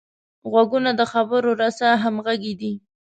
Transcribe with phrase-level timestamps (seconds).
[0.51, 2.73] غوږونه د خبرو رسه همغږي دي